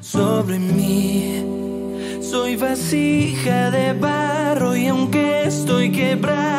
[0.00, 1.42] sobre mí.
[2.20, 6.55] Soy vasija de barro y aunque estoy quebrado,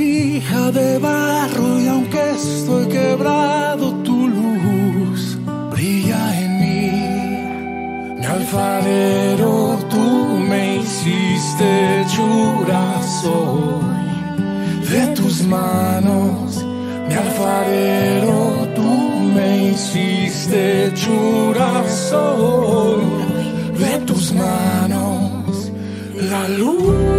[0.00, 5.36] Hija de barro y aunque estoy quebrado, tu luz
[5.70, 8.18] brilla en mí.
[8.18, 10.04] Mi alfarero, tú
[10.48, 16.64] me hiciste llorar, soy de tus manos.
[17.06, 18.90] Mi alfarero, tú
[19.34, 23.04] me hiciste llorar, soy
[23.78, 25.70] de tus manos.
[26.30, 27.09] La luz.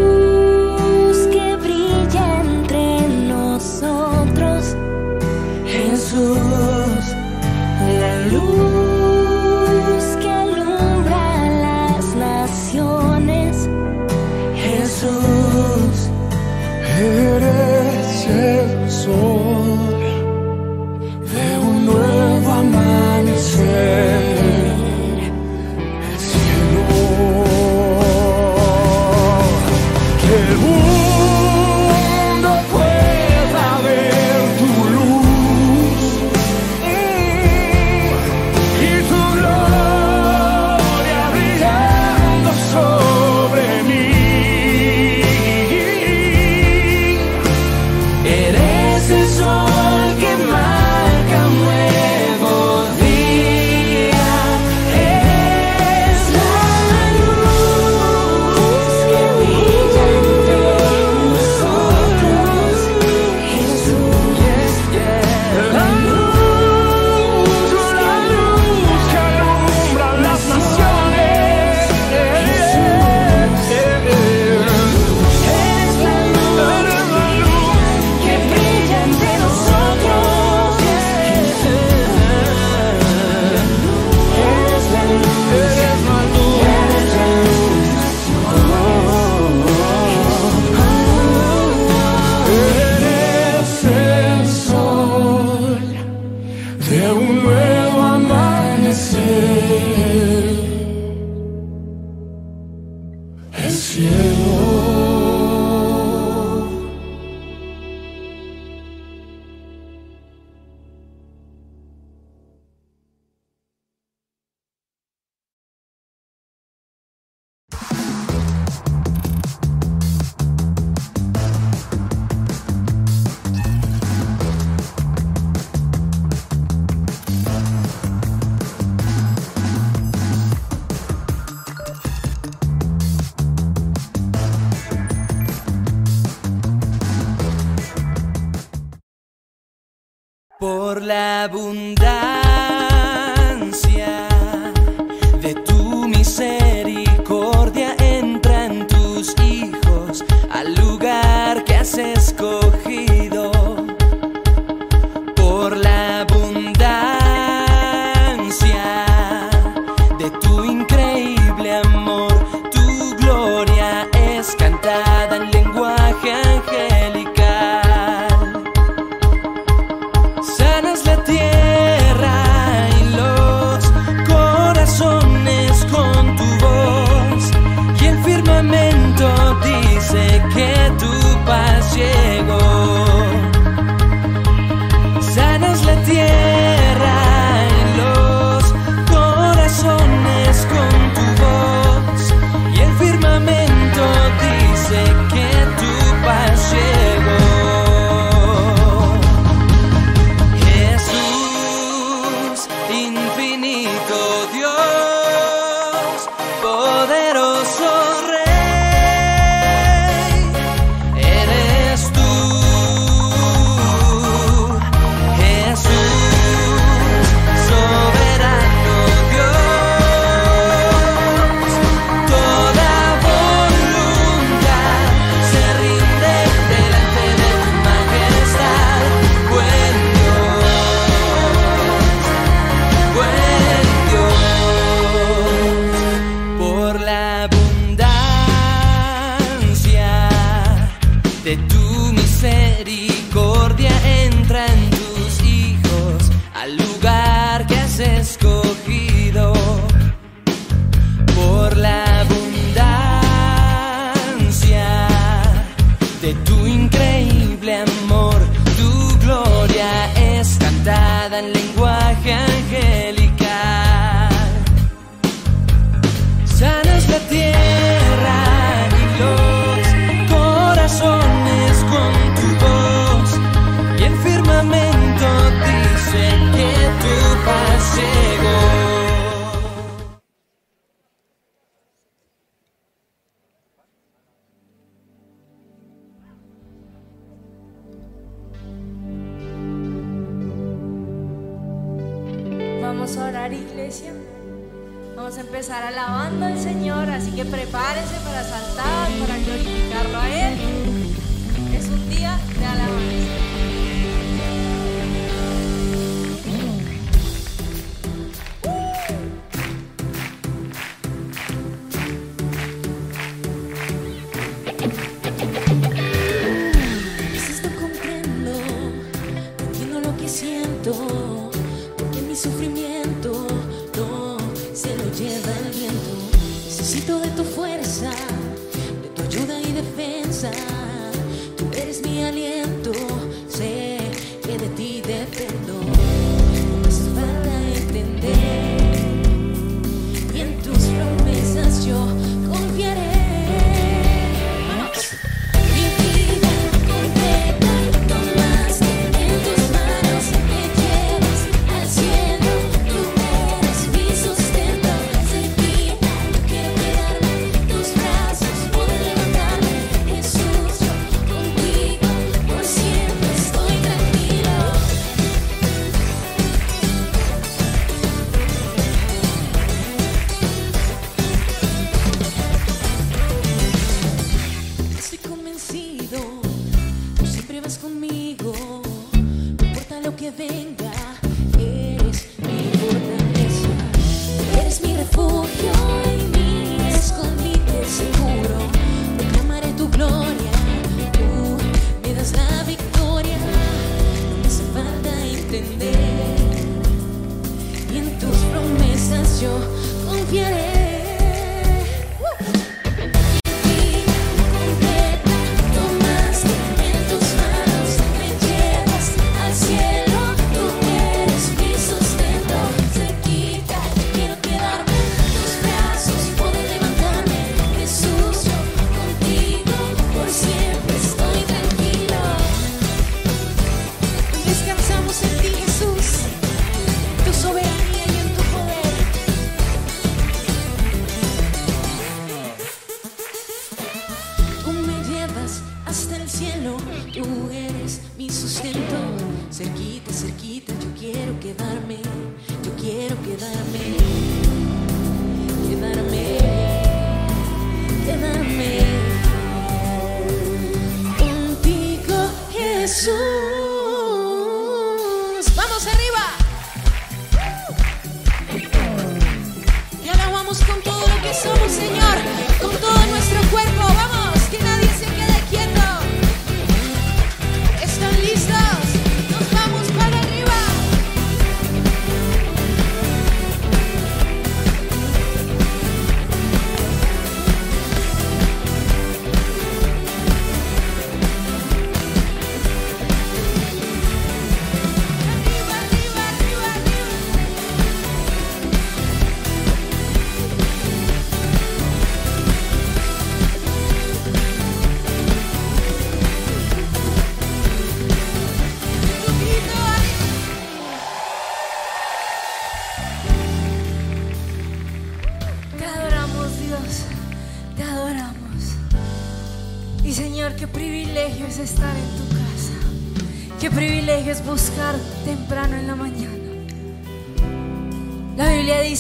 [140.61, 142.01] por la abundancia.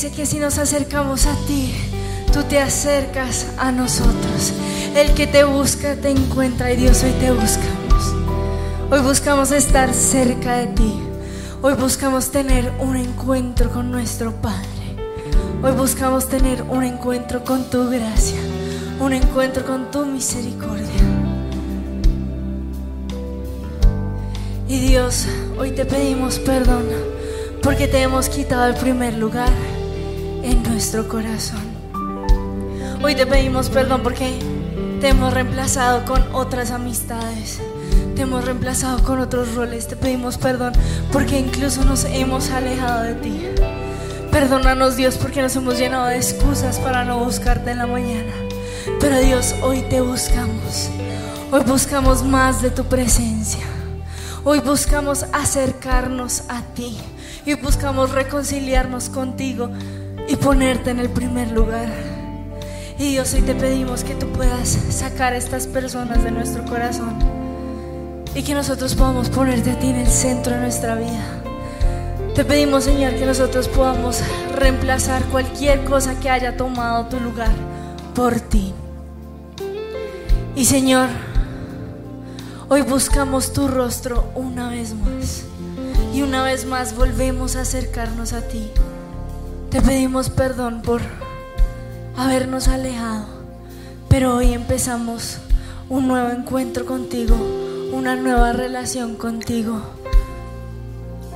[0.01, 1.75] dice que si nos acercamos a ti,
[2.33, 4.51] tú te acercas a nosotros.
[4.95, 8.15] El que te busca te encuentra y Dios hoy te buscamos.
[8.89, 10.99] Hoy buscamos estar cerca de ti.
[11.61, 14.97] Hoy buscamos tener un encuentro con nuestro Padre.
[15.61, 18.39] Hoy buscamos tener un encuentro con tu gracia,
[18.99, 21.03] un encuentro con tu misericordia.
[24.67, 25.27] Y Dios,
[25.59, 26.85] hoy te pedimos perdón
[27.61, 29.51] porque te hemos quitado el primer lugar
[30.43, 31.61] en nuestro corazón.
[33.03, 34.39] Hoy te pedimos perdón porque
[34.99, 37.59] te hemos reemplazado con otras amistades.
[38.15, 39.87] Te hemos reemplazado con otros roles.
[39.87, 40.73] Te pedimos perdón
[41.11, 43.45] porque incluso nos hemos alejado de ti.
[44.31, 48.31] Perdónanos Dios porque nos hemos llenado de excusas para no buscarte en la mañana.
[48.99, 50.89] Pero Dios, hoy te buscamos.
[51.51, 53.65] Hoy buscamos más de tu presencia.
[54.43, 56.97] Hoy buscamos acercarnos a ti.
[57.45, 59.71] Y buscamos reconciliarnos contigo
[60.31, 61.89] y ponerte en el primer lugar.
[62.97, 67.19] Y Dios, hoy te pedimos que tú puedas sacar a estas personas de nuestro corazón
[68.33, 71.43] y que nosotros podamos ponerte a ti en el centro de nuestra vida.
[72.33, 74.21] Te pedimos, Señor, que nosotros podamos
[74.55, 77.51] reemplazar cualquier cosa que haya tomado tu lugar
[78.15, 78.73] por ti.
[80.55, 81.09] Y Señor,
[82.69, 85.43] hoy buscamos tu rostro una vez más.
[86.13, 88.71] Y una vez más volvemos a acercarnos a ti.
[89.71, 91.01] Te pedimos perdón por
[92.17, 93.23] habernos alejado,
[94.09, 95.37] pero hoy empezamos
[95.87, 97.37] un nuevo encuentro contigo,
[97.93, 99.81] una nueva relación contigo.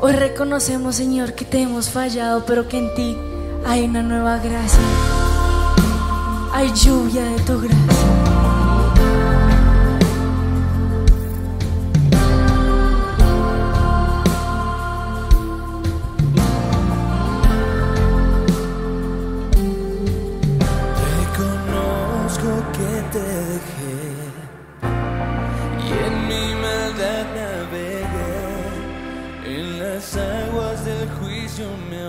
[0.01, 3.17] Hoy reconocemos, Señor, que te hemos fallado, pero que en ti
[3.65, 4.83] hay una nueva gracia.
[6.51, 8.34] Hay lluvia de tu gracia.
[31.57, 32.05] Del juicio me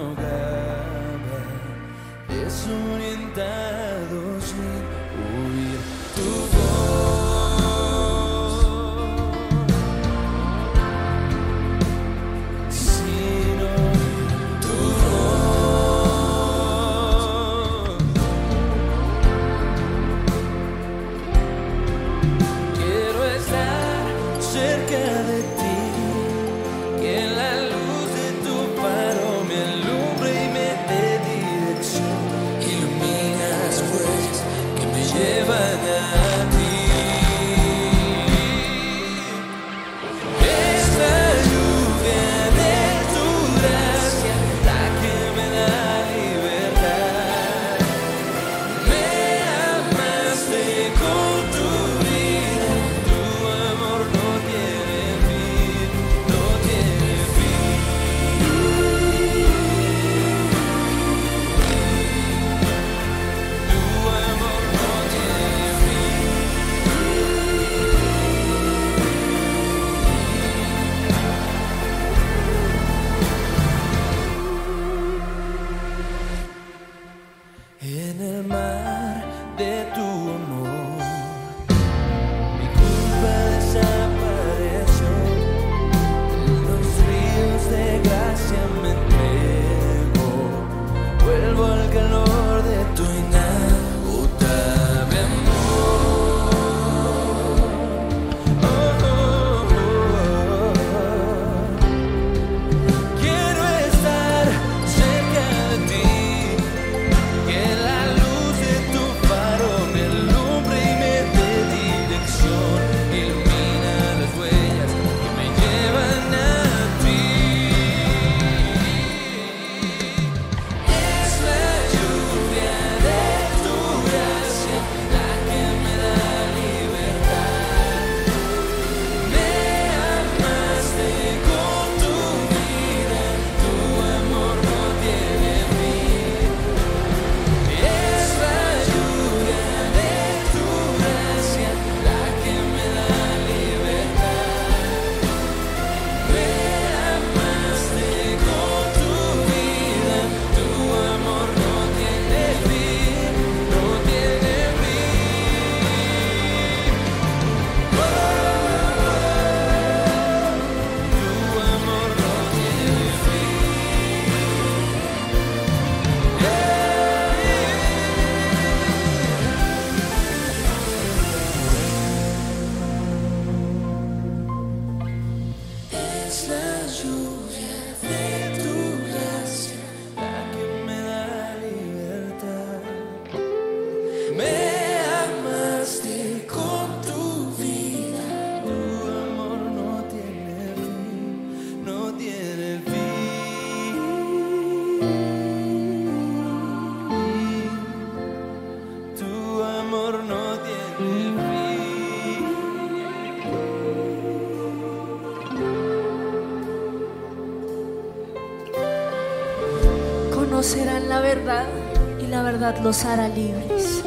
[212.82, 214.02] los hará libres.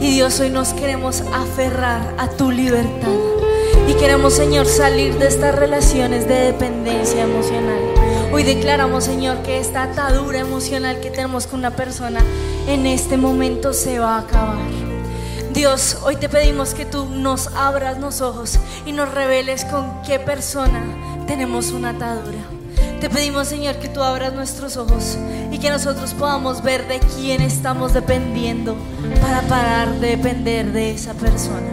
[0.00, 3.08] Y Dios, hoy nos queremos aferrar a tu libertad.
[3.88, 7.78] Y queremos, Señor, salir de estas relaciones de dependencia emocional.
[8.32, 12.20] Hoy declaramos, Señor, que esta atadura emocional que tenemos con una persona
[12.66, 14.58] en este momento se va a acabar.
[15.52, 20.18] Dios, hoy te pedimos que tú nos abras los ojos y nos reveles con qué
[20.18, 20.82] persona
[21.26, 22.59] tenemos una atadura.
[23.00, 25.16] Te pedimos, Señor, que tú abras nuestros ojos
[25.50, 28.76] y que nosotros podamos ver de quién estamos dependiendo
[29.22, 31.70] para parar de depender de esa persona.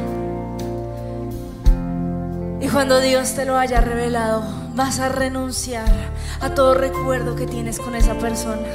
[2.61, 4.41] Y cuando Dios te lo haya revelado,
[4.73, 5.91] vas a renunciar
[6.39, 8.65] a todo recuerdo que tienes con esa persona.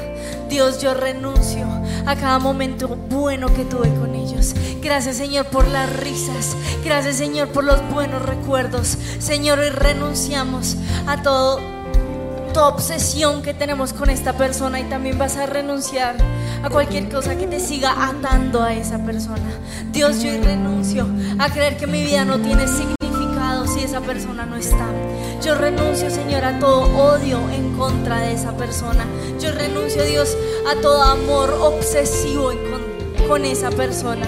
[0.50, 1.66] Dios, yo renuncio
[2.05, 4.55] a cada momento bueno que tuve con ellos.
[4.83, 6.55] Gracias, Señor, por las risas.
[6.85, 8.98] Gracias, Señor, por los buenos recuerdos.
[9.18, 10.76] Señor, hoy renunciamos
[11.07, 11.71] a todo
[12.68, 16.16] obsesión que tenemos con esta persona y también vas a renunciar
[16.62, 19.51] a cualquier cosa que te siga atando a esa persona.
[19.90, 21.07] Dios, yo renuncio
[21.38, 24.87] a creer que mi vida no tiene significado si esa persona no está.
[25.44, 29.05] Yo renuncio, Señor, a todo odio en contra de esa persona.
[29.40, 30.37] Yo renuncio, Dios,
[30.70, 32.53] a todo amor obsesivo
[33.29, 34.27] con esa persona.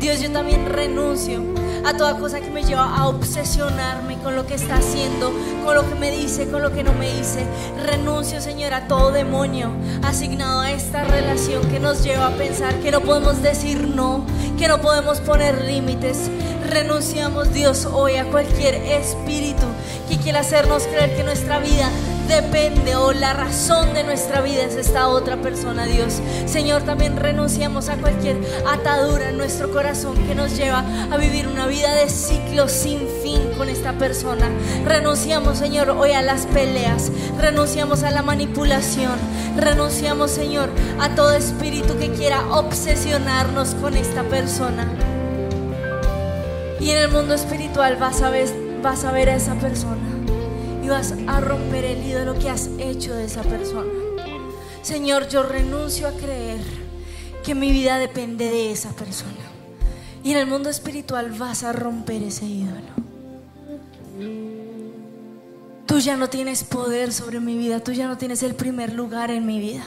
[0.00, 1.53] Dios, yo también renuncio
[1.84, 5.32] a toda cosa que me lleva a obsesionarme con lo que está haciendo,
[5.64, 7.44] con lo que me dice, con lo que no me dice.
[7.84, 9.70] Renuncio, Señor, a todo demonio
[10.02, 14.24] asignado a esta relación que nos lleva a pensar que no podemos decir no,
[14.58, 16.30] que no podemos poner límites.
[16.70, 19.66] Renunciamos, Dios, hoy a cualquier espíritu
[20.08, 21.88] que quiera hacernos creer que nuestra vida
[22.28, 26.20] depende o la razón de nuestra vida es esta otra persona, Dios.
[26.46, 28.36] Señor, también renunciamos a cualquier
[28.70, 33.40] atadura en nuestro corazón que nos lleva a vivir una vida de ciclo sin fin
[33.56, 34.48] con esta persona.
[34.84, 39.18] Renunciamos, Señor, hoy a las peleas, renunciamos a la manipulación,
[39.56, 44.86] renunciamos, Señor, a todo espíritu que quiera obsesionarnos con esta persona.
[46.80, 48.48] Y en el mundo espiritual vas a ver,
[48.82, 50.03] vas a, ver a esa persona
[50.84, 53.90] y vas a romper el ídolo que has hecho de esa persona.
[54.82, 56.60] Señor, yo renuncio a creer
[57.42, 59.32] que mi vida depende de esa persona.
[60.22, 62.92] Y en el mundo espiritual vas a romper ese ídolo.
[65.86, 69.30] Tú ya no tienes poder sobre mi vida, tú ya no tienes el primer lugar
[69.30, 69.84] en mi vida.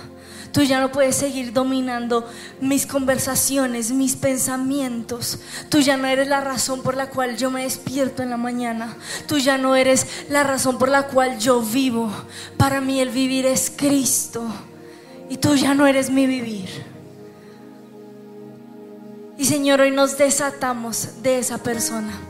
[0.52, 2.28] Tú ya no puedes seguir dominando
[2.62, 5.40] mis conversaciones, mis pensamientos.
[5.70, 8.96] Tú ya no eres la razón por la cual yo me despierto en la mañana.
[9.28, 12.12] Tú ya no eres la razón por la cual yo vivo.
[12.58, 14.46] Para mí el vivir es Cristo.
[15.30, 16.70] Y tú ya no eres mi vivir.
[19.38, 22.27] Y Señor, hoy nos desatamos de esa persona.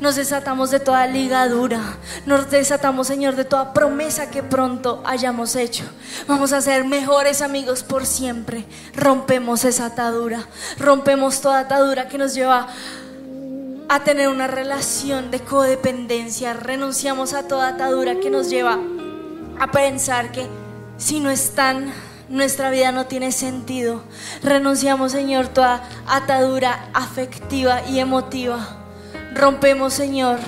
[0.00, 1.80] Nos desatamos de toda ligadura.
[2.26, 5.84] Nos desatamos, Señor, de toda promesa que pronto hayamos hecho.
[6.26, 8.66] Vamos a ser mejores amigos por siempre.
[8.94, 10.46] Rompemos esa atadura.
[10.78, 12.68] Rompemos toda atadura que nos lleva
[13.88, 16.52] a tener una relación de codependencia.
[16.52, 18.78] Renunciamos a toda atadura que nos lleva
[19.58, 20.46] a pensar que
[20.98, 21.92] si no están
[22.28, 24.02] nuestra vida no tiene sentido.
[24.42, 28.85] Renunciamos, Señor, toda atadura afectiva y emotiva.
[29.36, 30.38] Rompemos, Señor,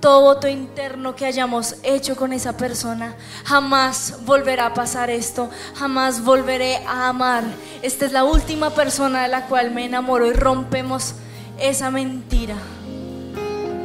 [0.00, 3.16] todo voto interno que hayamos hecho con esa persona.
[3.44, 5.50] Jamás volverá a pasar esto.
[5.74, 7.42] Jamás volveré a amar.
[7.82, 11.14] Esta es la última persona de la cual me enamoro y rompemos
[11.58, 12.54] esa mentira.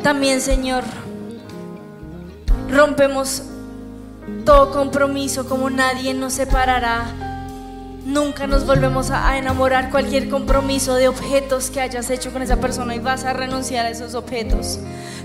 [0.03, 0.83] También, Señor,
[2.69, 3.41] rompemos
[4.45, 7.34] todo compromiso como nadie nos separará
[8.05, 12.93] Nunca nos volvemos a enamorar cualquier compromiso de objetos que hayas hecho con esa persona
[12.93, 14.79] y vas a renunciar a esos objetos.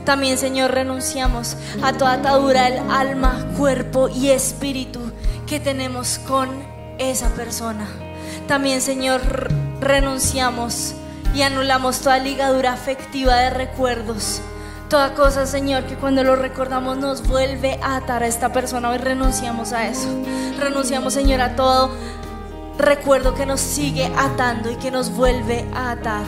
[0.07, 4.99] También, Señor, renunciamos a toda atadura del alma, cuerpo y espíritu
[5.47, 6.49] que tenemos con
[6.97, 7.87] esa persona.
[8.49, 9.21] También, Señor,
[9.81, 10.95] renunciamos
[11.35, 14.41] y anulamos toda ligadura afectiva de recuerdos.
[14.89, 18.89] Toda cosa, Señor, que cuando lo recordamos nos vuelve a atar a esta persona.
[18.89, 20.09] Hoy renunciamos a eso.
[20.59, 21.91] Renunciamos, Señor, a todo
[22.81, 26.25] recuerdo que nos sigue atando y que nos vuelve a atar.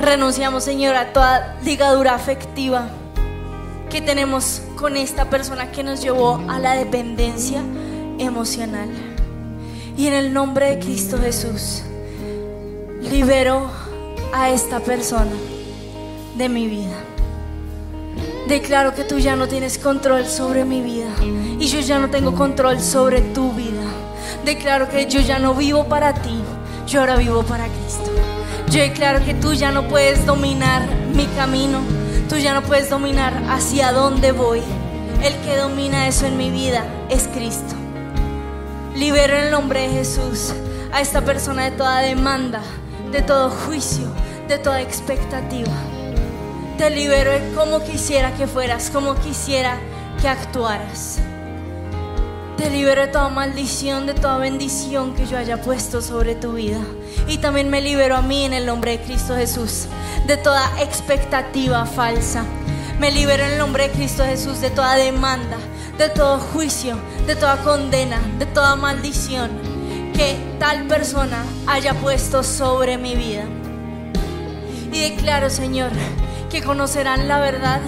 [0.00, 2.88] Renunciamos, Señor, a toda ligadura afectiva
[3.90, 7.62] que tenemos con esta persona que nos llevó a la dependencia
[8.18, 8.88] emocional.
[9.96, 11.82] Y en el nombre de Cristo Jesús,
[13.10, 13.70] libero
[14.32, 15.32] a esta persona
[16.36, 16.96] de mi vida.
[18.48, 21.10] Declaro que tú ya no tienes control sobre mi vida
[21.60, 23.91] y yo ya no tengo control sobre tu vida
[24.44, 26.42] declaro que yo ya no vivo para ti,
[26.86, 28.10] yo ahora vivo para Cristo.
[28.70, 31.80] Yo declaro que tú ya no puedes dominar mi camino,
[32.28, 34.62] tú ya no puedes dominar hacia dónde voy.
[35.22, 37.74] El que domina eso en mi vida es Cristo.
[38.96, 40.52] Libero en el nombre de Jesús
[40.92, 42.60] a esta persona de toda demanda,
[43.10, 44.06] de todo juicio,
[44.48, 45.72] de toda expectativa.
[46.78, 49.78] Te libero de como quisiera que fueras, como quisiera
[50.20, 51.20] que actuaras.
[52.62, 56.78] Te libero de toda maldición, de toda bendición que yo haya puesto sobre tu vida.
[57.26, 59.88] Y también me libero a mí en el nombre de Cristo Jesús
[60.28, 62.44] de toda expectativa falsa.
[63.00, 65.56] Me libero en el nombre de Cristo Jesús de toda demanda,
[65.98, 66.96] de todo juicio,
[67.26, 69.50] de toda condena, de toda maldición
[70.14, 73.42] que tal persona haya puesto sobre mi vida.
[74.92, 75.90] Y declaro, Señor,
[76.48, 77.80] que conocerán la verdad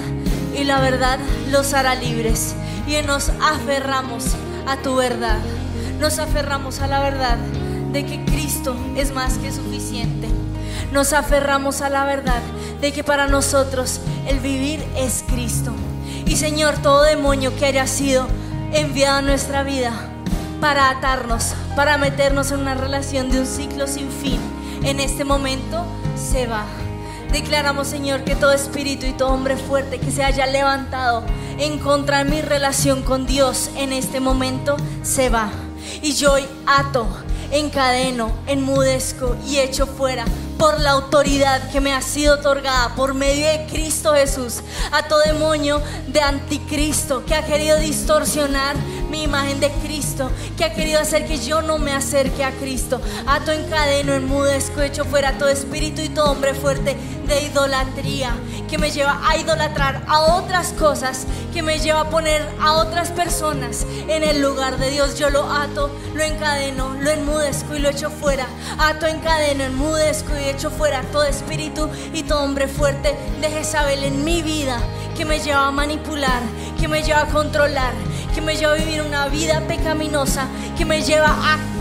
[0.52, 1.20] y la verdad
[1.52, 2.56] los hará libres.
[2.88, 4.34] Y nos aferramos
[4.66, 5.38] a tu verdad.
[6.00, 7.36] Nos aferramos a la verdad
[7.92, 10.28] de que Cristo es más que suficiente.
[10.92, 12.42] Nos aferramos a la verdad
[12.80, 15.72] de que para nosotros el vivir es Cristo.
[16.26, 18.26] Y Señor, todo demonio que haya sido
[18.72, 19.92] enviado a nuestra vida
[20.60, 24.40] para atarnos, para meternos en una relación de un ciclo sin fin,
[24.82, 25.84] en este momento
[26.16, 26.64] se va.
[27.34, 31.24] Declaramos, Señor, que todo espíritu y todo hombre fuerte que se haya levantado
[31.58, 35.50] en contra de mi relación con Dios en este momento se va.
[36.00, 37.08] Y yo ato,
[37.50, 40.24] encadeno, enmudezco y echo fuera
[40.58, 44.60] por la autoridad que me ha sido otorgada por medio de Cristo Jesús
[44.92, 48.76] a todo demonio de anticristo que ha querido distorsionar
[49.14, 53.00] mi imagen de Cristo, que ha querido hacer que yo no me acerque a Cristo.
[53.28, 56.96] Ato encadeno, enmudezco, echo fuera todo espíritu y todo hombre fuerte
[57.28, 58.34] de idolatría
[58.68, 63.12] que me lleva a idolatrar a otras cosas, que me lleva a poner a otras
[63.12, 65.16] personas en el lugar de Dios.
[65.16, 68.48] Yo lo ato, lo encadeno, lo enmudezco y lo echo fuera.
[68.78, 74.24] Ato, encadeno, enmudezco y echo fuera todo espíritu y todo hombre fuerte de Jezabel en
[74.24, 74.80] mi vida
[75.16, 76.42] que me lleva a manipular,
[76.80, 77.94] que me lleva a controlar,
[78.34, 81.73] que me lleva a vivir una vida pecaminosa, que me lleva a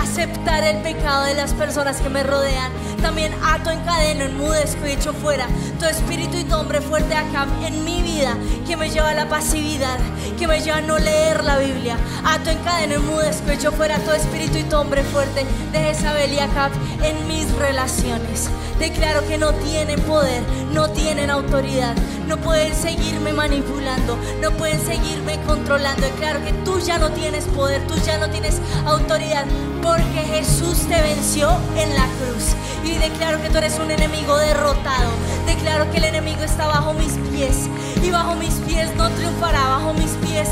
[0.00, 2.72] aceptar el pecado de las personas que me rodean.
[3.02, 5.46] También ato, encadeno, enmudezco y echo fuera
[5.78, 9.28] todo espíritu y todo hombre fuerte acá en mi vida que me lleva a la
[9.28, 9.98] pasividad,
[10.38, 11.96] que me lleva a no leer la Biblia.
[12.24, 16.38] Ato, encadeno, enmudezco y echo fuera todo espíritu y todo hombre fuerte de Jezabel y
[16.38, 18.48] Acab en mis relaciones.
[18.78, 21.94] Declaro que no tienen poder, no tienen autoridad,
[22.26, 26.02] no pueden seguirme manipulando, no pueden seguirme controlando.
[26.02, 29.44] Declaro que tú ya no tienes poder, tú ya no tienes autoridad,
[29.84, 32.56] porque Jesús te venció en la cruz.
[32.84, 35.10] Y declaro que tú eres un enemigo derrotado.
[35.46, 37.68] Declaro que el enemigo está bajo mis pies.
[38.02, 40.48] Y bajo mis pies no triunfará, bajo mis pies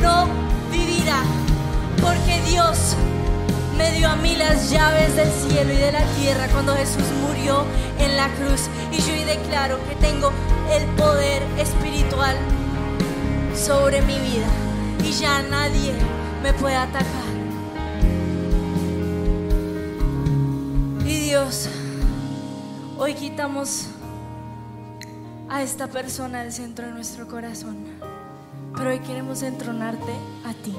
[0.00, 0.28] no
[0.70, 1.22] vivirá.
[2.00, 2.94] Porque Dios
[3.76, 7.64] me dio a mí las llaves del cielo y de la tierra cuando Jesús murió
[7.98, 8.68] en la cruz.
[8.92, 10.30] Y yo declaro que tengo
[10.72, 12.36] el poder espiritual
[13.54, 14.46] sobre mi vida.
[15.02, 15.92] Y ya nadie
[16.42, 17.35] me puede atacar.
[21.26, 21.68] Dios,
[22.98, 23.86] hoy quitamos
[25.48, 27.78] a esta persona del centro de nuestro corazón.
[28.76, 30.12] Pero hoy queremos entronarte
[30.44, 30.72] a ti.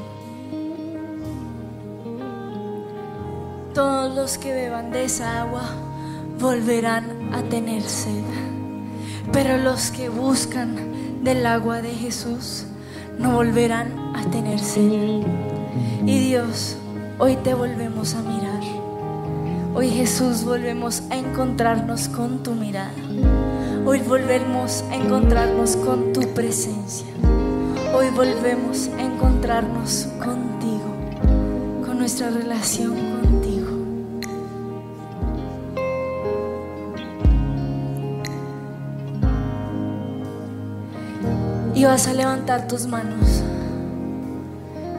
[3.73, 5.63] Todos los que beban de esa agua
[6.39, 8.23] volverán a tener sed.
[9.33, 12.63] Pero los que buscan del agua de Jesús
[13.19, 15.23] no volverán a tener sed.
[16.05, 16.77] Y Dios,
[17.19, 18.46] hoy te volvemos a mirar.
[19.77, 22.95] Hoy Jesús volvemos a encontrarnos con tu mirada.
[23.85, 27.05] Hoy volvemos a encontrarnos con tu presencia.
[27.93, 30.95] Hoy volvemos a encontrarnos contigo,
[31.85, 33.67] con nuestra relación contigo.
[41.75, 43.43] Y vas a levantar tus manos.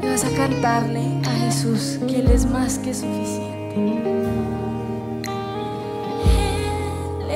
[0.01, 4.68] Y vas a cantarle a Jesús que Él es más que suficiente.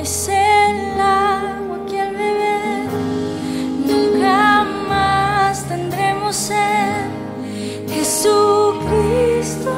[0.03, 2.89] Es el agua que al beber
[3.87, 7.07] nunca más tendremos sed.
[7.87, 9.71] Jesucristo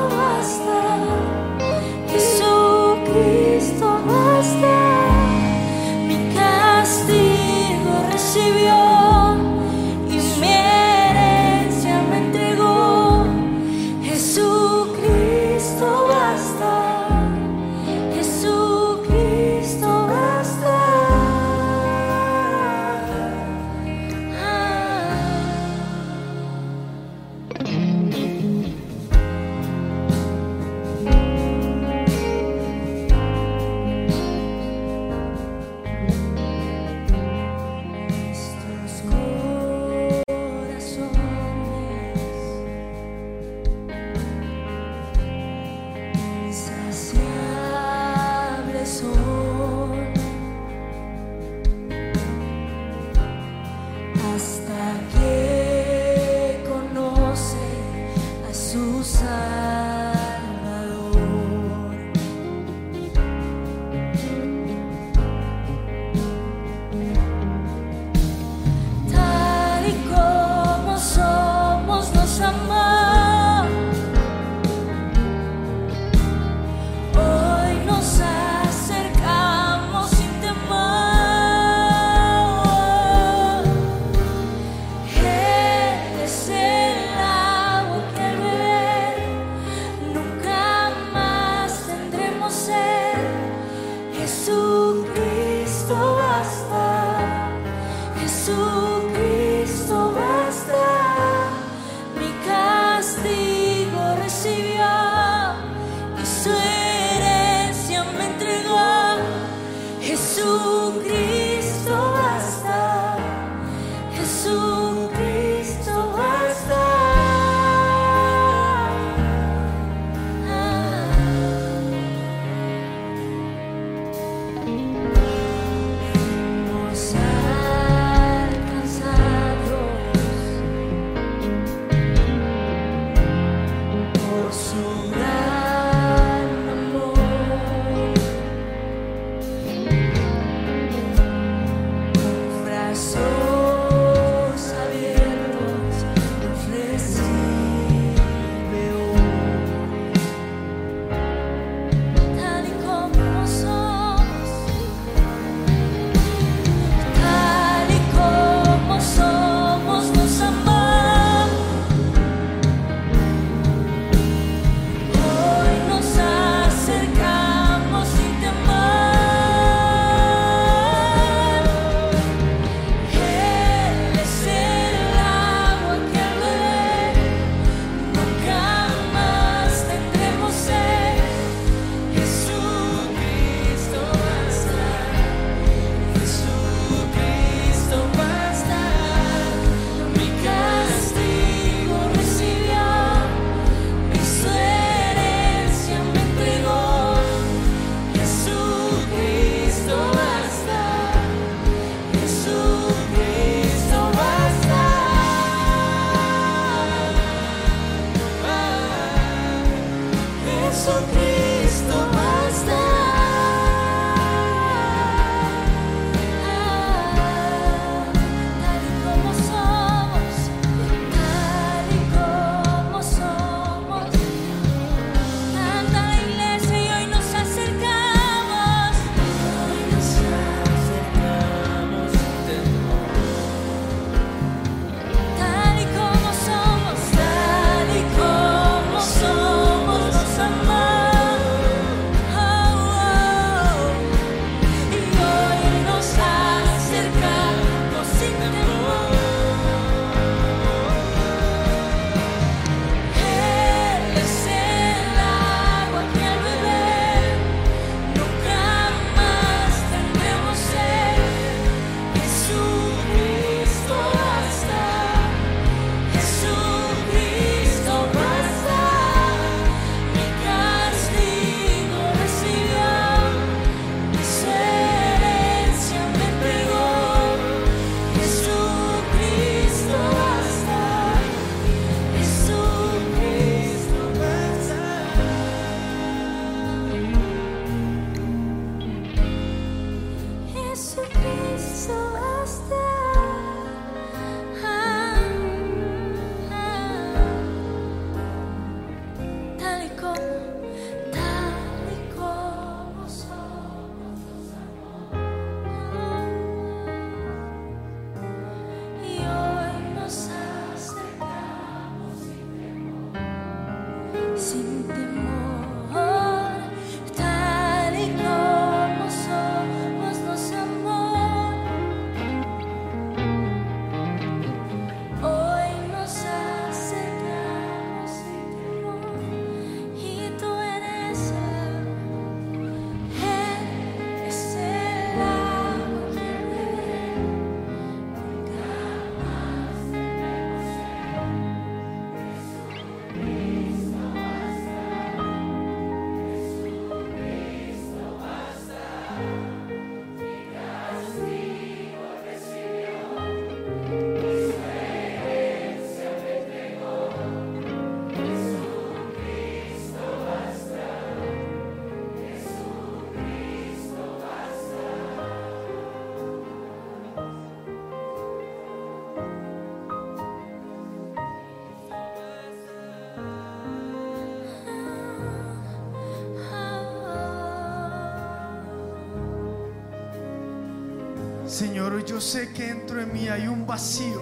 [381.66, 384.22] Señor, hoy yo sé que dentro de mí hay un vacío.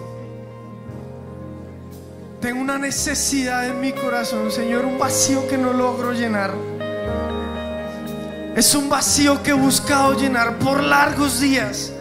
[2.40, 6.54] Tengo una necesidad en mi corazón, Señor, un vacío que no logro llenar.
[8.56, 11.92] Es un vacío que he buscado llenar por largos días,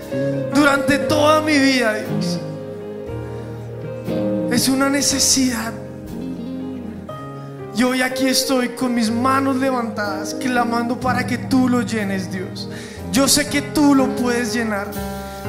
[0.54, 2.38] durante toda mi vida, Dios.
[4.52, 5.72] Es una necesidad.
[7.76, 12.68] Y hoy aquí estoy con mis manos levantadas, clamando para que tú lo llenes, Dios.
[13.10, 14.86] Yo sé que tú lo puedes llenar.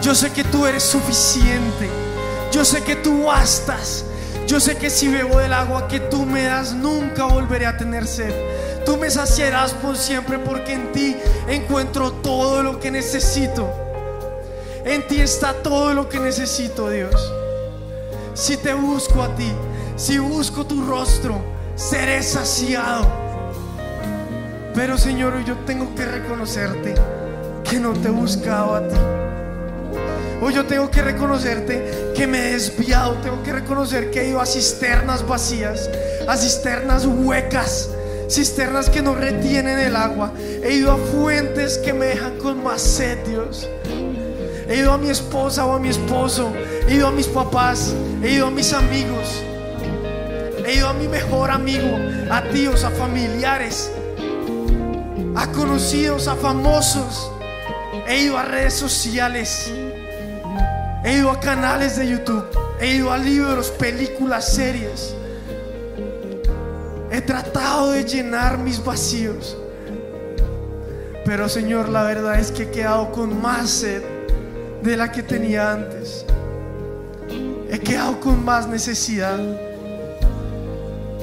[0.04, 1.90] Yo sé que tú eres suficiente.
[2.52, 4.04] Yo sé que tú bastas.
[4.46, 8.06] Yo sé que si bebo del agua que tú me das, nunca volveré a tener
[8.06, 8.34] sed.
[8.86, 11.16] Tú me saciarás por siempre porque en ti
[11.48, 13.72] encuentro todo lo que necesito.
[14.84, 17.32] En ti está todo lo que necesito, Dios.
[18.34, 19.50] Si te busco a ti,
[19.96, 21.42] si busco tu rostro,
[21.76, 23.08] seré saciado.
[24.76, 26.94] Pero Señor, yo tengo que reconocerte
[27.64, 28.98] que no te he buscado a ti.
[30.42, 34.42] Hoy yo tengo que reconocerte que me he desviado, tengo que reconocer que he ido
[34.42, 35.90] a cisternas vacías,
[36.28, 37.90] a cisternas huecas,
[38.30, 40.32] cisternas que no retienen el agua.
[40.38, 43.68] He ido a fuentes que me dejan con más sed, Dios.
[44.68, 46.52] He ido a mi esposa o a mi esposo,
[46.88, 47.94] he ido a mis papás,
[48.24, 49.44] he ido a mis amigos,
[50.66, 51.98] he ido a mi mejor amigo,
[52.32, 53.92] a tíos, a familiares,
[55.36, 57.30] a conocidos, a famosos.
[58.08, 59.72] He ido a redes sociales.
[61.04, 62.46] He ido a canales de YouTube.
[62.80, 65.14] He ido a libros, películas, series.
[67.12, 69.58] He tratado de llenar mis vacíos.
[71.26, 74.02] Pero Señor, la verdad es que he quedado con más sed
[74.82, 76.26] de la que tenía antes.
[77.70, 79.40] He quedado con más necesidad.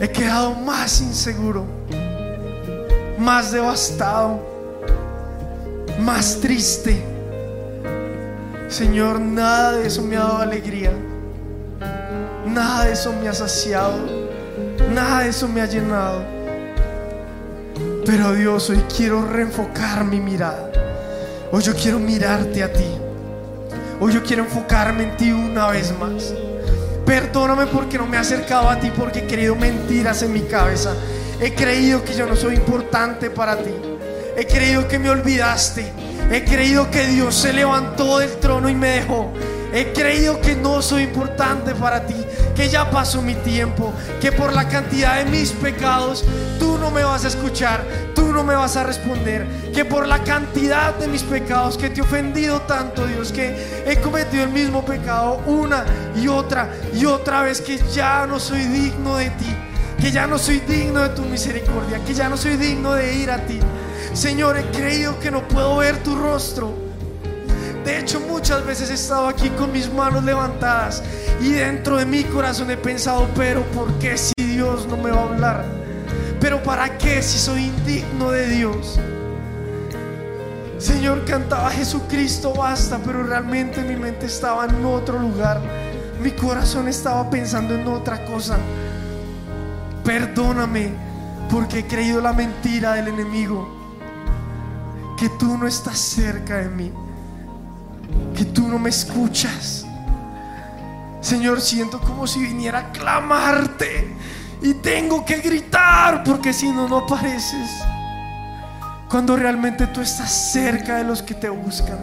[0.00, 1.64] He quedado más inseguro.
[3.18, 4.40] Más devastado.
[6.00, 7.09] Más triste.
[8.70, 10.92] Señor, nada de eso me ha dado alegría.
[12.46, 13.98] Nada de eso me ha saciado.
[14.94, 16.22] Nada de eso me ha llenado.
[18.06, 20.70] Pero Dios, hoy quiero reenfocar mi mirada.
[21.50, 22.86] Hoy yo quiero mirarte a ti.
[23.98, 26.32] Hoy yo quiero enfocarme en ti una vez más.
[27.04, 30.94] Perdóname porque no me he acercado a ti porque he creído mentiras en mi cabeza.
[31.40, 33.89] He creído que yo no soy importante para ti.
[34.40, 35.92] He creído que me olvidaste.
[36.32, 39.30] He creído que Dios se levantó del trono y me dejó.
[39.70, 42.16] He creído que no soy importante para ti,
[42.56, 46.24] que ya pasó mi tiempo, que por la cantidad de mis pecados
[46.58, 47.84] tú no me vas a escuchar,
[48.14, 52.00] tú no me vas a responder, que por la cantidad de mis pecados que te
[52.00, 55.84] he ofendido tanto, Dios, que he cometido el mismo pecado una
[56.16, 59.54] y otra y otra vez, que ya no soy digno de ti,
[60.00, 63.30] que ya no soy digno de tu misericordia, que ya no soy digno de ir
[63.30, 63.60] a ti.
[64.12, 66.72] Señor, he creído que no puedo ver tu rostro.
[67.84, 71.02] De hecho, muchas veces he estado aquí con mis manos levantadas
[71.40, 75.20] y dentro de mi corazón he pensado, pero ¿por qué si Dios no me va
[75.20, 75.64] a hablar?
[76.40, 78.98] Pero ¿para qué si soy indigno de Dios?
[80.78, 85.60] Señor, cantaba Jesucristo basta, pero realmente mi mente estaba en otro lugar.
[86.22, 88.58] Mi corazón estaba pensando en otra cosa.
[90.04, 90.90] Perdóname
[91.50, 93.79] porque he creído la mentira del enemigo.
[95.20, 96.92] Que tú no estás cerca de mí
[98.36, 99.84] que tú no me escuchas.
[101.20, 104.08] Señor, siento como si viniera a clamarte
[104.62, 107.70] y tengo que gritar porque si no, no apareces.
[109.10, 111.98] Cuando realmente tú estás cerca de los que te buscan.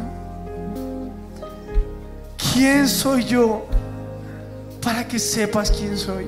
[2.53, 3.65] ¿Quién soy yo
[4.81, 6.27] para que sepas quién soy?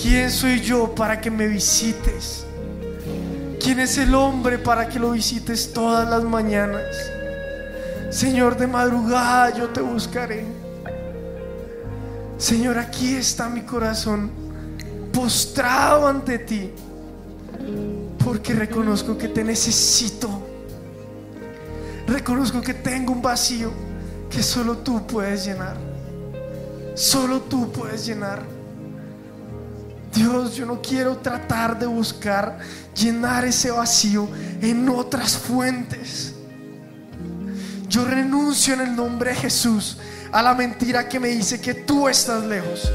[0.00, 2.41] ¿Quién soy yo para que me visites?
[3.62, 6.82] ¿Quién es el hombre para que lo visites todas las mañanas?
[8.10, 10.44] Señor, de madrugada yo te buscaré.
[12.38, 14.32] Señor, aquí está mi corazón
[15.12, 16.72] postrado ante ti,
[18.24, 20.28] porque reconozco que te necesito.
[22.08, 23.70] Reconozco que tengo un vacío
[24.28, 25.76] que solo tú puedes llenar.
[26.96, 28.42] Solo tú puedes llenar.
[30.12, 32.58] Dios, yo no quiero tratar de buscar
[32.94, 34.28] llenar ese vacío
[34.60, 36.34] en otras fuentes.
[37.88, 39.98] Yo renuncio en el nombre de Jesús
[40.30, 42.90] a la mentira que me dice que tú estás lejos.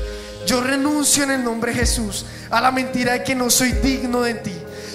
[0.45, 4.21] Yo renuncio en el nombre de Jesús a la mentira de que no soy digno
[4.21, 4.53] de ti.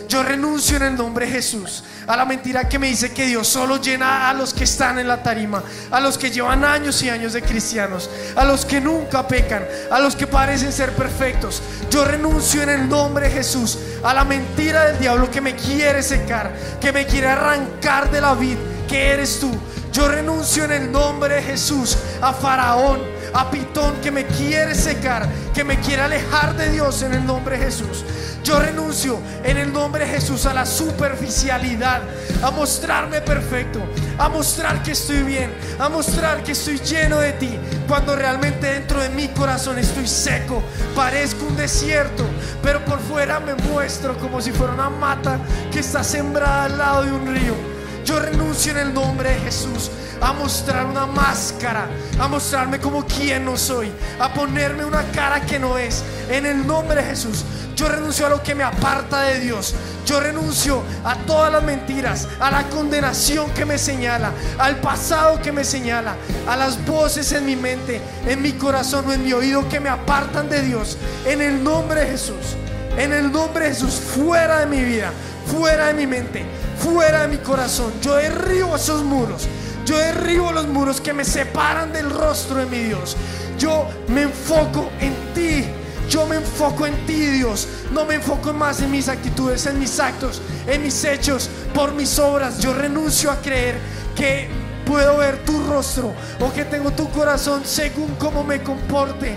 [0.08, 3.48] Yo renuncio en el nombre de Jesús a la mentira que me dice que Dios
[3.48, 7.08] solo llena a los que están en la tarima, a los que llevan años y
[7.08, 11.62] años de cristianos, a los que nunca pecan, a los que parecen ser perfectos.
[11.90, 16.02] Yo renuncio en el nombre de Jesús a la mentira del diablo que me quiere
[16.02, 18.58] secar, que me quiere arrancar de la vida
[18.92, 19.50] que eres tú
[19.92, 23.00] Yo renuncio en el nombre de Jesús a Faraón,
[23.34, 27.58] a Pitón que me quiere secar, que me quiere alejar de Dios en el nombre
[27.58, 28.02] de Jesús.
[28.42, 32.00] Yo renuncio en el nombre de Jesús a la superficialidad,
[32.42, 33.80] a mostrarme perfecto,
[34.16, 38.98] a mostrar que estoy bien, a mostrar que estoy lleno de ti, cuando realmente dentro
[38.98, 40.62] de mi corazón estoy seco,
[40.96, 42.24] parezco un desierto,
[42.62, 45.38] pero por fuera me muestro como si fuera una mata
[45.70, 47.81] que está sembrada al lado de un río.
[48.04, 49.90] Yo renuncio en el nombre de Jesús
[50.20, 51.86] a mostrar una máscara,
[52.18, 56.02] a mostrarme como quien no soy, a ponerme una cara que no es.
[56.30, 57.44] En el nombre de Jesús,
[57.74, 59.74] yo renuncio a lo que me aparta de Dios.
[60.06, 65.52] Yo renuncio a todas las mentiras, a la condenación que me señala, al pasado que
[65.52, 66.16] me señala,
[66.48, 69.88] a las voces en mi mente, en mi corazón o en mi oído que me
[69.88, 70.98] apartan de Dios.
[71.24, 72.56] En el nombre de Jesús,
[72.96, 75.12] en el nombre de Jesús, fuera de mi vida,
[75.46, 76.44] fuera de mi mente,
[76.78, 77.92] fuera de mi corazón.
[78.00, 79.48] Yo derribo esos muros.
[79.84, 83.16] Yo derribo los muros que me separan del rostro de mi Dios.
[83.58, 85.64] Yo me enfoco en ti.
[86.08, 87.66] Yo me enfoco en ti, Dios.
[87.90, 92.18] No me enfoco más en mis actitudes, en mis actos, en mis hechos, por mis
[92.18, 92.58] obras.
[92.58, 93.78] Yo renuncio a creer
[94.14, 94.48] que
[94.84, 99.36] puedo ver tu rostro o que tengo tu corazón según cómo me comporte.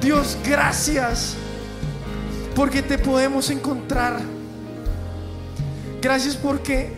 [0.00, 1.34] Dios, gracias
[2.54, 4.37] porque te podemos encontrar.
[6.00, 6.90] Gracias porque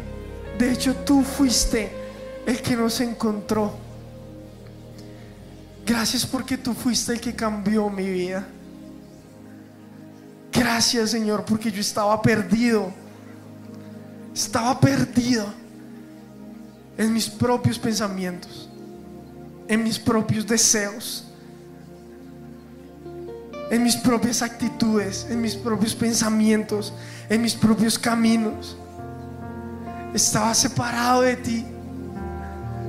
[0.58, 1.90] de hecho tú fuiste
[2.46, 3.72] el que nos encontró.
[5.86, 8.46] Gracias porque tú fuiste el que cambió mi vida.
[10.52, 12.92] Gracias Señor porque yo estaba perdido.
[14.34, 15.46] Estaba perdido
[16.96, 18.68] en mis propios pensamientos,
[19.66, 21.24] en mis propios deseos,
[23.70, 26.92] en mis propias actitudes, en mis propios pensamientos,
[27.28, 28.76] en mis propios caminos.
[30.14, 31.66] Estaba separado de ti.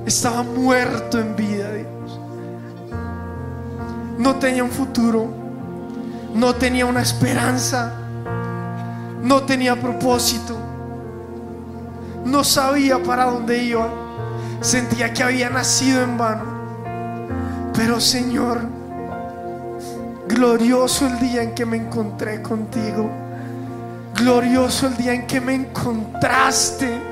[0.06, 2.20] Estaba muerto en vida, Dios.
[4.18, 5.28] No tenía un futuro.
[6.34, 7.92] No tenía una esperanza.
[9.22, 10.56] No tenía propósito.
[12.24, 13.88] No sabía para dónde iba.
[14.60, 16.44] Sentía que había nacido en vano.
[17.74, 18.60] Pero Señor,
[20.28, 23.10] glorioso el día en que me encontré contigo.
[24.16, 27.11] Glorioso el día en que me encontraste.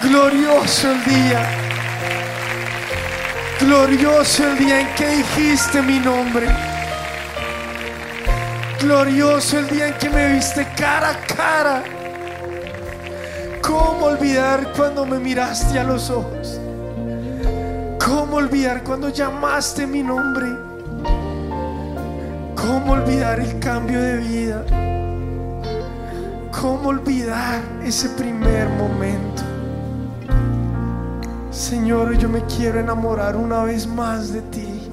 [0.00, 1.48] Glorioso el día.
[3.58, 6.46] Glorioso el día en que dijiste mi nombre.
[8.80, 11.82] Glorioso el día en que me viste cara a cara.
[13.60, 16.60] ¿Cómo olvidar cuando me miraste a los ojos?
[17.98, 20.46] ¿Cómo olvidar cuando llamaste mi nombre?
[22.54, 24.64] ¿Cómo olvidar el cambio de vida?
[26.52, 29.47] ¿Cómo olvidar ese primer momento?
[31.58, 34.92] Señor, yo me quiero enamorar una vez más de ti.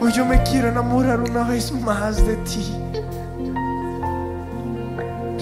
[0.00, 2.66] Hoy yo me quiero enamorar una vez más de ti.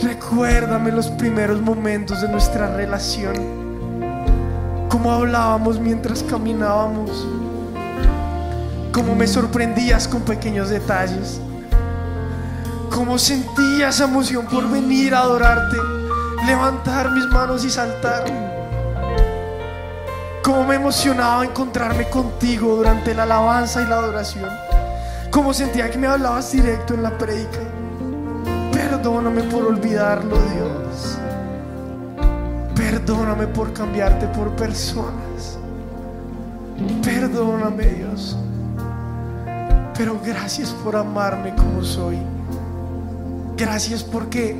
[0.02, 3.34] Recuérdame los primeros momentos de nuestra relación.
[4.90, 7.26] Cómo hablábamos mientras caminábamos.
[8.92, 11.40] Cómo me sorprendías con pequeños detalles.
[12.90, 15.78] Cómo sentía esa emoción por venir a adorarte.
[16.44, 18.55] Levantar mis manos y saltar.
[20.46, 24.48] Cómo me emocionaba encontrarme contigo durante la alabanza y la adoración.
[25.28, 27.58] Cómo sentía que me hablabas directo en la predica.
[28.70, 31.18] Perdóname por olvidarlo, Dios.
[32.76, 35.58] Perdóname por cambiarte por personas.
[37.02, 38.38] Perdóname, Dios.
[39.98, 42.18] Pero gracias por amarme como soy.
[43.56, 44.54] Gracias porque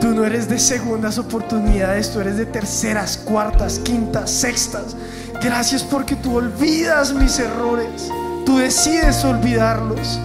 [0.00, 4.96] tú no eres de segundas oportunidades, tú eres de terceras, cuartas, quintas, sextas.
[5.42, 8.10] Gracias porque tú olvidas mis errores.
[8.44, 10.20] Tú decides olvidarlos.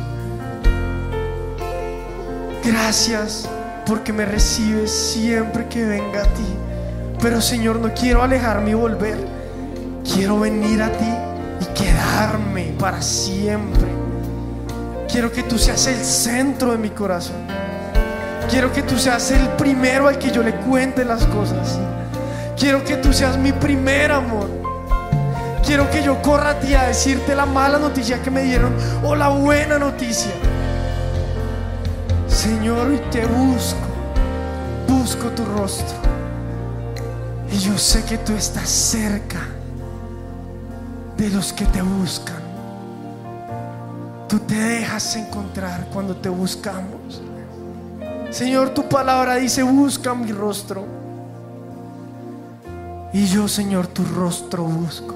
[2.63, 3.47] Gracias
[3.85, 6.47] porque me recibes siempre que venga a ti.
[7.21, 9.17] Pero Señor, no quiero alejarme y volver.
[10.03, 11.13] Quiero venir a ti
[11.61, 13.87] y quedarme para siempre.
[15.09, 17.62] Quiero que tú seas el centro de mi corazón.
[18.49, 21.79] Quiero que tú seas el primero al que yo le cuente las cosas.
[22.57, 24.49] Quiero que tú seas mi primer amor.
[25.65, 28.73] Quiero que yo corra a ti a decirte la mala noticia que me dieron
[29.03, 30.31] o la buena noticia.
[32.27, 33.79] Señor, te busco,
[34.87, 35.97] busco tu rostro.
[37.51, 39.39] Y yo sé que tú estás cerca
[41.17, 42.41] de los que te buscan.
[44.27, 47.21] Tú te dejas encontrar cuando te buscamos.
[48.33, 50.83] Señor, tu palabra dice, busca mi rostro.
[53.13, 55.13] Y yo, Señor, tu rostro busco.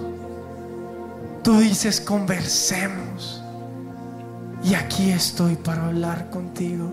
[1.41, 3.41] Tú dices, conversemos.
[4.63, 6.91] Y aquí estoy para hablar contigo.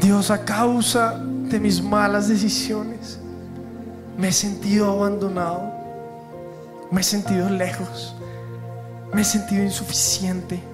[0.00, 3.18] Dios, a causa de mis malas decisiones,
[4.16, 5.72] me he sentido abandonado.
[6.92, 8.14] Me he sentido lejos.
[9.12, 10.69] Me he sentido insuficiente.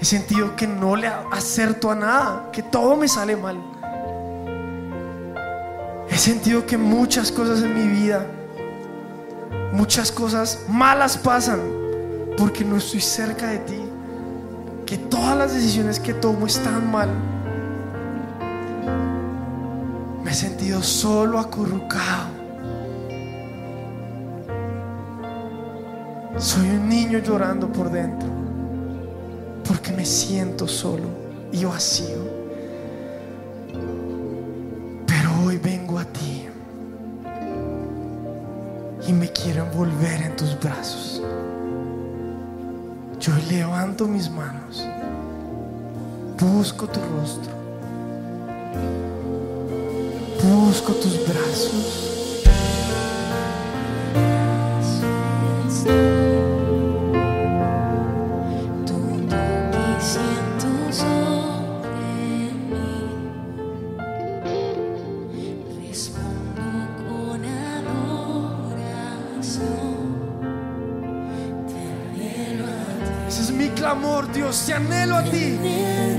[0.00, 3.58] He sentido que no le acerto a nada, que todo me sale mal.
[6.08, 8.26] He sentido que muchas cosas en mi vida,
[9.72, 11.60] muchas cosas malas pasan
[12.38, 13.82] porque no estoy cerca de ti.
[14.86, 17.10] Que todas las decisiones que tomo están mal.
[20.24, 22.40] Me he sentido solo, acurrucado.
[26.38, 28.49] Soy un niño llorando por dentro
[29.70, 31.06] porque me siento solo
[31.52, 32.24] y vacío.
[35.06, 36.48] Pero hoy vengo a ti
[39.06, 41.22] y me quiero envolver en tus brazos.
[43.20, 44.84] Yo levanto mis manos,
[46.36, 47.52] busco tu rostro,
[50.42, 52.00] busco tus brazos.
[74.50, 75.30] Dios, te anhelo a ti.
[75.30, 76.09] Anhelo a ti.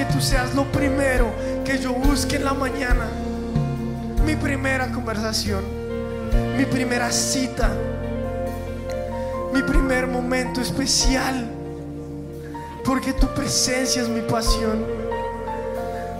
[0.00, 1.30] Que tú seas lo primero
[1.62, 3.06] que yo busque en la mañana.
[4.24, 5.62] Mi primera conversación,
[6.56, 7.70] mi primera cita,
[9.52, 11.50] mi primer momento especial.
[12.82, 14.86] Porque tu presencia es mi pasión.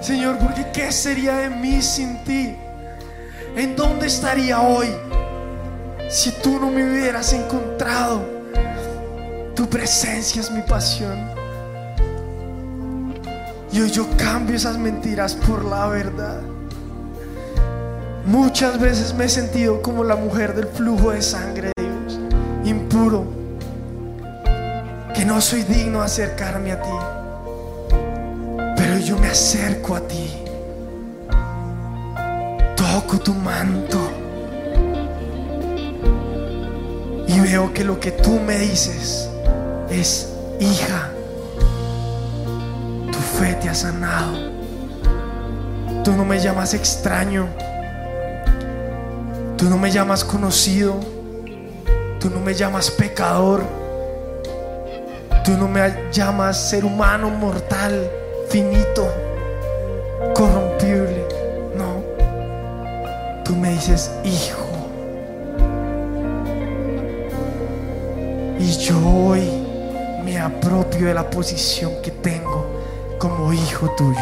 [0.03, 2.55] Señor, porque ¿qué sería de mí sin ti?
[3.57, 4.89] ¿En dónde estaría hoy
[6.11, 8.21] si tú no me hubieras encontrado?
[9.55, 11.40] Tu presencia es mi pasión.
[13.73, 16.41] Y hoy yo cambio esas mentiras por la verdad.
[18.27, 22.21] Muchas veces me he sentido como la mujer del flujo de sangre de Dios,
[22.65, 23.25] impuro,
[25.15, 26.91] que no soy digno de acercarme a ti
[29.05, 30.31] yo me acerco a ti,
[32.77, 33.99] toco tu manto
[37.27, 39.29] y veo que lo que tú me dices
[39.91, 41.11] es, hija,
[43.41, 44.51] te ha sanado.
[46.05, 47.49] Tú no me llamas extraño,
[49.57, 50.97] tú no me llamas conocido,
[52.19, 53.63] tú no me llamas pecador,
[55.43, 58.11] tú no me llamas ser humano mortal
[58.51, 59.09] finito,
[60.35, 61.25] corrompible.
[61.77, 62.03] No.
[63.45, 64.67] Tú me dices, hijo.
[68.59, 69.49] Y yo hoy
[70.25, 72.80] me apropio de la posición que tengo
[73.21, 74.19] como hijo tuyo.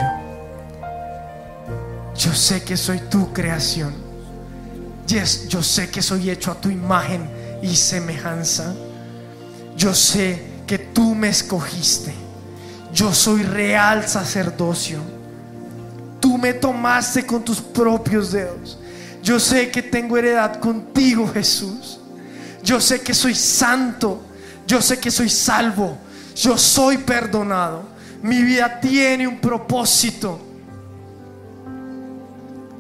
[2.15, 3.95] Yo sé que soy tu creación.
[5.07, 7.31] Yes, yo sé que soy hecho a tu imagen
[7.63, 8.75] y semejanza.
[9.75, 12.29] Yo sé que tú me escogiste
[12.93, 15.01] yo soy real sacerdocio.
[16.21, 18.79] Tú me tomaste con tus propios dedos.
[19.23, 22.01] Yo sé que tengo heredad contigo, Jesús.
[22.63, 24.23] Yo sé que soy santo.
[24.67, 25.97] Yo sé que soy salvo.
[26.35, 27.85] Yo soy perdonado.
[28.23, 30.41] Mi vida tiene un propósito.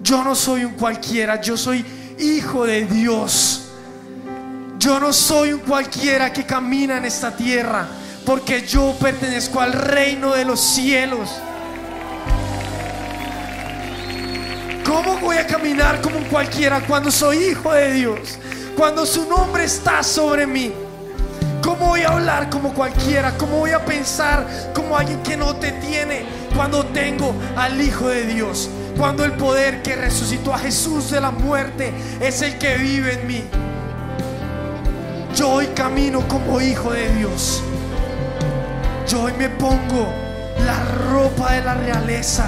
[0.02, 1.40] Yo no soy un cualquiera.
[1.40, 1.84] Yo soy
[2.18, 3.68] hijo de Dios.
[4.78, 7.88] Yo no soy un cualquiera que camina en esta tierra
[8.24, 11.30] porque yo pertenezco al reino de los cielos.
[14.84, 18.38] ¿Cómo voy a caminar como cualquiera cuando soy hijo de Dios?
[18.76, 20.72] Cuando su nombre está sobre mí.
[21.68, 23.36] ¿Cómo voy a hablar como cualquiera?
[23.36, 26.24] ¿Cómo voy a pensar como alguien que no te tiene
[26.56, 28.70] cuando tengo al Hijo de Dios?
[28.96, 31.92] Cuando el poder que resucitó a Jesús de la muerte
[32.22, 33.44] es el que vive en mí.
[35.36, 37.62] Yo hoy camino como hijo de Dios.
[39.06, 40.08] Yo hoy me pongo
[40.64, 42.46] la ropa de la realeza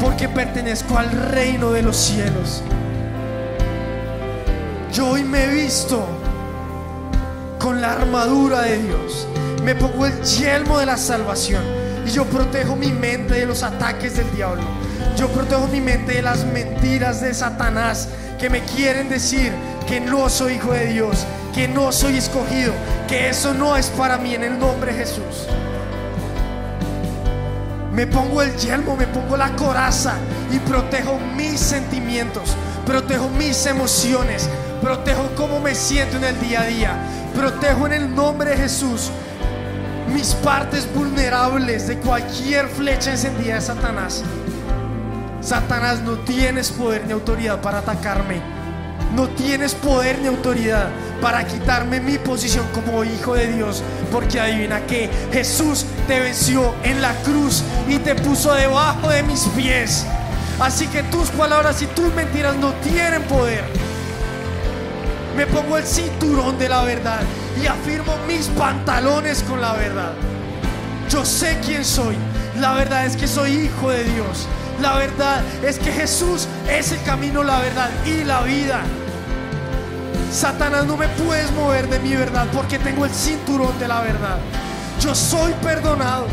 [0.00, 2.64] porque pertenezco al reino de los cielos.
[4.92, 6.19] Yo hoy me he visto
[7.60, 9.28] con la armadura de Dios.
[9.62, 11.62] Me pongo el yelmo de la salvación
[12.06, 14.64] y yo protejo mi mente de los ataques del diablo.
[15.16, 18.08] Yo protejo mi mente de las mentiras de Satanás
[18.38, 19.52] que me quieren decir
[19.86, 22.72] que no soy hijo de Dios, que no soy escogido,
[23.06, 25.46] que eso no es para mí en el nombre de Jesús.
[27.92, 30.14] Me pongo el yelmo, me pongo la coraza
[30.50, 32.56] y protejo mis sentimientos,
[32.86, 34.48] protejo mis emociones,
[34.80, 39.10] protejo cómo me siento en el día a día, protejo en el nombre de Jesús
[40.12, 44.22] mis partes vulnerables de cualquier flecha encendida de Satanás.
[45.40, 48.40] Satanás, no tienes poder ni autoridad para atacarme.
[49.14, 50.88] No tienes poder ni autoridad
[51.20, 53.82] para quitarme mi posición como hijo de Dios.
[54.12, 59.44] Porque adivina que Jesús te venció en la cruz y te puso debajo de mis
[59.56, 60.06] pies.
[60.60, 63.64] Así que tus palabras y tus mentiras no tienen poder.
[65.40, 67.20] Me pongo el cinturón de la verdad
[67.58, 70.12] y afirmo mis pantalones con la verdad.
[71.08, 72.14] Yo sé quién soy.
[72.60, 74.46] La verdad es que soy hijo de Dios.
[74.82, 78.82] La verdad es que Jesús es el camino, la verdad y la vida.
[80.30, 84.36] Satanás, no me puedes mover de mi verdad porque tengo el cinturón de la verdad.
[85.00, 86.26] Yo soy perdonado.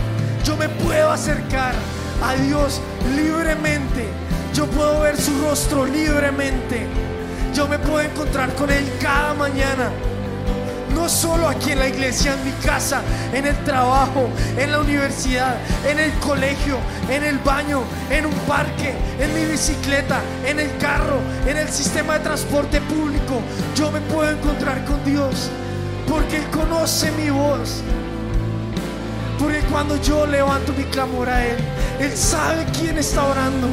[0.44, 1.74] Yo me puedo acercar
[2.22, 2.82] a Dios
[3.16, 4.10] libremente.
[4.54, 6.88] Yo puedo ver su rostro libremente.
[7.58, 9.90] Yo me puedo encontrar con Él cada mañana.
[10.94, 13.02] No solo aquí en la iglesia, en mi casa,
[13.34, 15.56] en el trabajo, en la universidad,
[15.90, 16.78] en el colegio,
[17.10, 17.82] en el baño,
[18.12, 23.42] en un parque, en mi bicicleta, en el carro, en el sistema de transporte público.
[23.76, 25.50] Yo me puedo encontrar con Dios
[26.08, 27.82] porque Él conoce mi voz.
[29.40, 31.58] Porque cuando yo levanto mi clamor a Él,
[32.00, 33.68] Él sabe quién está orando.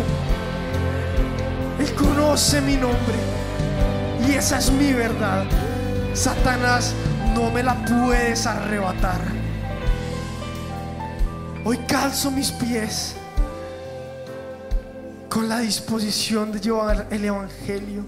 [1.78, 3.33] Él conoce mi nombre.
[4.28, 5.44] Y esa es mi verdad.
[6.14, 6.94] Satanás,
[7.34, 9.20] no me la puedes arrebatar.
[11.64, 13.14] Hoy calzo mis pies
[15.28, 18.04] con la disposición de llevar el Evangelio.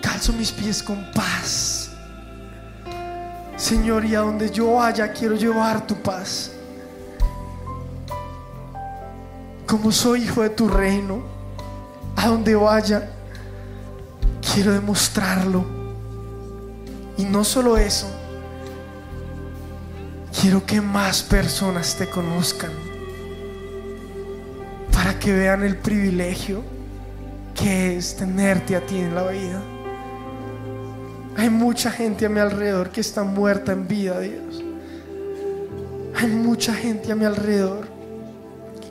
[0.00, 1.90] Calzo mis pies con paz.
[3.56, 6.52] Señor, y a donde yo vaya quiero llevar tu paz.
[9.66, 11.22] Como soy hijo de tu reino,
[12.14, 13.10] a donde vaya,
[14.52, 15.64] quiero demostrarlo.
[17.16, 18.06] Y no solo eso,
[20.40, 22.70] quiero que más personas te conozcan.
[24.92, 26.62] Para que vean el privilegio
[27.54, 29.60] que es tenerte a ti en la vida.
[31.36, 34.62] Hay mucha gente a mi alrededor que está muerta en vida, Dios.
[36.16, 37.88] Hay mucha gente a mi alrededor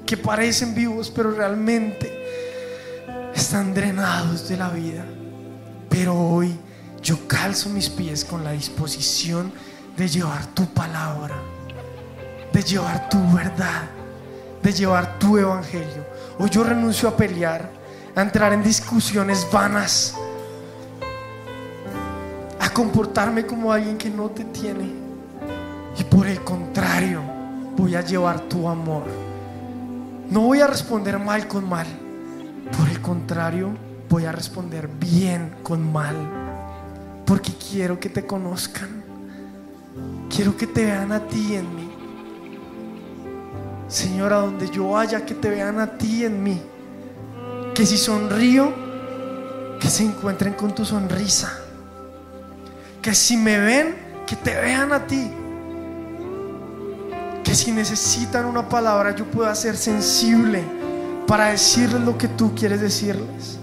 [0.06, 2.10] que parecen vivos, pero realmente
[3.36, 5.06] están drenados de la vida.
[5.98, 6.56] Pero hoy
[7.02, 9.52] yo calzo mis pies con la disposición
[9.98, 11.34] de llevar tu palabra,
[12.54, 13.82] de llevar tu verdad,
[14.62, 16.06] de llevar tu evangelio.
[16.38, 17.72] Hoy yo renuncio a pelear,
[18.16, 20.14] a entrar en discusiones vanas
[22.60, 24.92] a comportarme como alguien que no te tiene.
[25.98, 27.24] Y por el contrario,
[27.76, 29.06] voy a llevar tu amor.
[30.30, 31.88] No voy a responder mal con mal.
[32.78, 36.16] Por el contrario, voy a responder bien con mal.
[37.26, 39.04] Porque quiero que te conozcan.
[40.34, 41.92] Quiero que te vean a ti en mí.
[43.88, 46.62] Señor, a donde yo vaya, que te vean a ti en mí.
[47.74, 48.74] Que si sonrío,
[49.80, 51.64] que se encuentren con tu sonrisa
[53.08, 53.96] que si me ven,
[54.28, 55.32] que te vean a ti.
[57.42, 60.62] Que si necesitan una palabra, yo pueda ser sensible
[61.26, 63.57] para decirles lo que tú quieres decirles.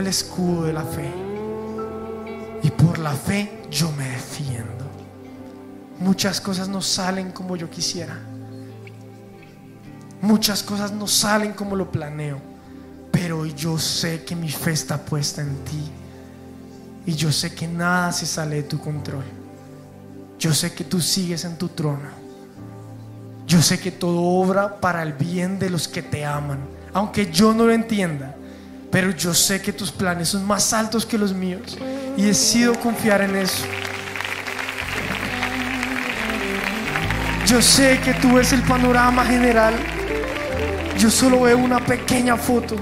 [0.00, 1.10] El escudo de la fe
[2.62, 4.86] y por la fe yo me defiendo.
[6.00, 8.18] Muchas cosas no salen como yo quisiera.
[10.20, 12.40] Muchas cosas no salen como lo planeo.
[13.10, 15.90] Pero yo sé que mi fe está puesta en ti.
[17.06, 19.24] Y yo sé que nada se sale de tu control.
[20.38, 22.28] Yo sé que tú sigues en tu trono.
[23.46, 26.60] Yo sé que todo obra para el bien de los que te aman.
[26.92, 28.36] Aunque yo no lo entienda.
[28.90, 31.76] Pero yo sé que tus planes son más altos que los míos.
[32.16, 33.64] Y decido confiar en eso.
[37.46, 39.74] Yo sé que tú ves el panorama general.
[40.98, 42.76] Yo solo veo una pequeña foto.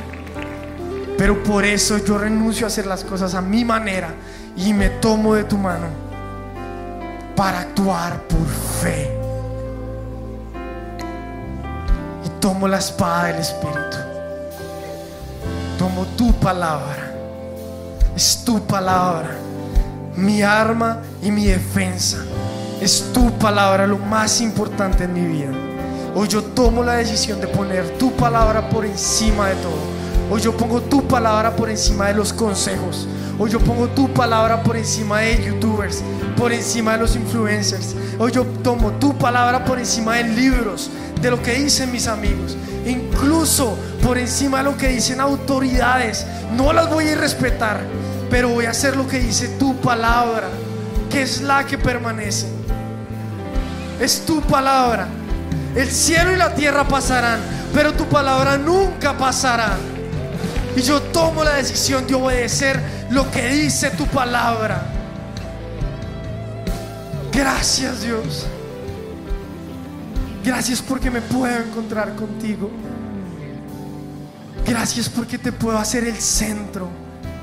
[1.18, 4.14] Pero por eso yo renuncio a hacer las cosas a mi manera
[4.56, 5.86] y me tomo de tu mano
[7.34, 8.46] para actuar por
[8.82, 9.10] fe.
[12.24, 14.05] Y tomo la espada del Espíritu.
[15.78, 17.12] Tomo tu palabra.
[18.16, 19.36] Es tu palabra.
[20.16, 22.24] Mi arma y mi defensa.
[22.80, 25.52] Es tu palabra lo más importante en mi vida.
[26.14, 29.96] Hoy yo tomo la decisión de poner tu palabra por encima de todo.
[30.30, 33.06] Hoy yo pongo tu palabra por encima de los consejos.
[33.38, 36.02] Hoy yo pongo tu palabra por encima de youtubers,
[36.38, 37.94] por encima de los influencers.
[38.18, 42.56] Hoy yo tomo tu palabra por encima de libros, de lo que dicen mis amigos.
[42.86, 46.24] Incluso por encima de lo que dicen autoridades.
[46.56, 47.80] No las voy a respetar,
[48.30, 50.48] pero voy a hacer lo que dice tu palabra,
[51.10, 52.46] que es la que permanece.
[54.00, 55.08] Es tu palabra.
[55.74, 57.40] El cielo y la tierra pasarán,
[57.74, 59.76] pero tu palabra nunca pasará.
[60.76, 62.80] Y yo tomo la decisión de obedecer
[63.10, 64.82] lo que dice tu palabra.
[67.32, 68.46] Gracias Dios.
[70.46, 72.70] Gracias porque me puedo encontrar contigo.
[74.64, 76.88] Gracias porque te puedo hacer el centro.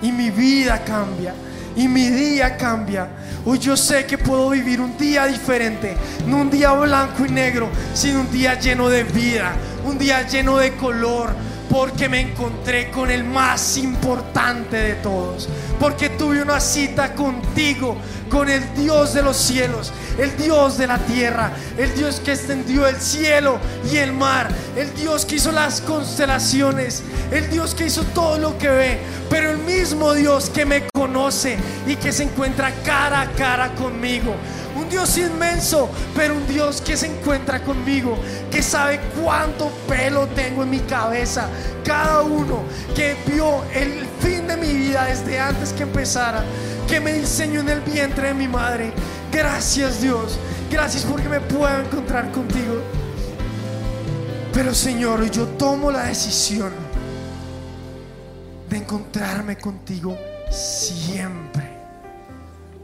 [0.01, 1.33] Y mi vida cambia.
[1.75, 3.09] Y mi día cambia.
[3.43, 5.97] Hoy yo sé que puedo vivir un día diferente.
[6.25, 9.51] No un día blanco y negro, sino un día lleno de vida.
[9.83, 11.33] Un día lleno de color
[11.73, 15.49] porque me encontré con el más importante de todos,
[15.79, 17.97] porque tuve una cita contigo,
[18.29, 22.85] con el Dios de los cielos, el Dios de la tierra, el Dios que extendió
[22.85, 23.57] el cielo
[23.91, 27.01] y el mar, el Dios que hizo las constelaciones,
[27.31, 28.99] el Dios que hizo todo lo que ve,
[29.33, 31.57] pero el mismo Dios que me conoce
[31.87, 34.35] y que se encuentra cara a cara conmigo.
[34.75, 38.15] Un Dios inmenso, pero un Dios que se encuentra conmigo,
[38.51, 41.47] que sabe cuánto pelo tengo en mi cabeza.
[41.83, 42.61] Cada uno
[42.95, 46.43] que vio el fin de mi vida desde antes que empezara,
[46.87, 48.93] que me diseñó en el vientre de mi madre.
[49.31, 50.37] Gracias Dios,
[50.69, 52.83] gracias porque me puedo encontrar contigo.
[54.53, 56.82] Pero Señor, yo tomo la decisión
[58.73, 60.17] de encontrarme contigo
[60.49, 61.77] siempre.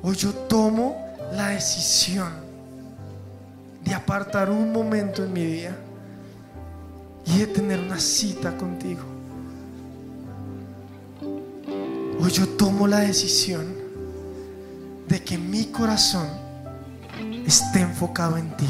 [0.03, 0.95] Hoy yo tomo
[1.33, 2.31] la decisión
[3.83, 5.75] de apartar un momento en mi día
[7.25, 9.01] y de tener una cita contigo.
[12.21, 13.65] Hoy yo tomo la decisión
[15.07, 16.27] de que mi corazón
[17.47, 18.69] esté enfocado en ti.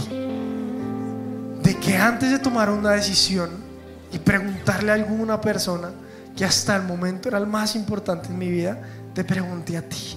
[1.64, 3.50] De que antes de tomar una decisión
[4.10, 5.92] y preguntarle a alguna persona
[6.40, 8.82] que hasta el momento era el más importante en mi vida,
[9.14, 10.16] te pregunté a ti.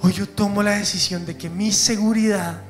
[0.00, 2.60] Hoy yo tomo la decisión de que mi seguridad